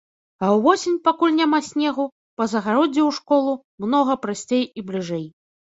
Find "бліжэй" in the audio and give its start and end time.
4.91-5.25